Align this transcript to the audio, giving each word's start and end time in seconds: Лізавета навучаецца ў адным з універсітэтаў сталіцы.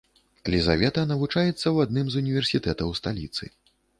Лізавета 0.53 1.03
навучаецца 1.11 1.53
ў 1.73 1.77
адным 1.87 2.09
з 2.13 2.23
універсітэтаў 2.23 2.97
сталіцы. 3.01 3.43